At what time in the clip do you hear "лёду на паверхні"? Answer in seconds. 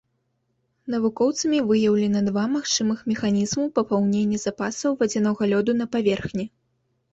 5.55-6.45